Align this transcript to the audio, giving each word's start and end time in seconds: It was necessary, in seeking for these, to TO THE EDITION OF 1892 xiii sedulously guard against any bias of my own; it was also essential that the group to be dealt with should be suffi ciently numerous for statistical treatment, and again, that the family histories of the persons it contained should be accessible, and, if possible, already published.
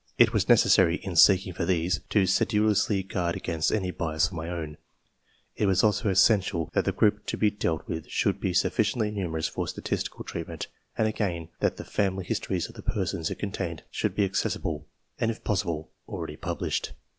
It 0.17 0.33
was 0.33 0.49
necessary, 0.49 0.95
in 0.95 1.15
seeking 1.15 1.53
for 1.53 1.63
these, 1.63 1.99
to 1.99 1.99
TO 1.99 2.13
THE 2.13 2.21
EDITION 2.23 2.57
OF 2.57 2.65
1892 2.65 2.69
xiii 2.73 3.01
sedulously 3.03 3.03
guard 3.03 3.35
against 3.35 3.71
any 3.71 3.91
bias 3.91 4.25
of 4.25 4.33
my 4.33 4.49
own; 4.49 4.77
it 5.55 5.67
was 5.67 5.83
also 5.83 6.09
essential 6.09 6.71
that 6.73 6.85
the 6.85 6.91
group 6.91 7.27
to 7.27 7.37
be 7.37 7.51
dealt 7.51 7.87
with 7.87 8.07
should 8.07 8.39
be 8.41 8.51
suffi 8.51 8.81
ciently 8.91 9.13
numerous 9.13 9.47
for 9.47 9.67
statistical 9.67 10.23
treatment, 10.25 10.69
and 10.97 11.07
again, 11.07 11.49
that 11.59 11.77
the 11.77 11.83
family 11.83 12.25
histories 12.25 12.67
of 12.67 12.73
the 12.73 12.81
persons 12.81 13.29
it 13.29 13.37
contained 13.37 13.83
should 13.91 14.15
be 14.15 14.25
accessible, 14.25 14.87
and, 15.19 15.29
if 15.29 15.43
possible, 15.43 15.91
already 16.07 16.35
published. 16.35 16.93